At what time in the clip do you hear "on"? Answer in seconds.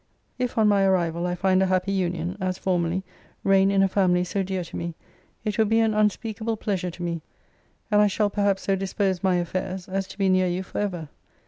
0.57-0.67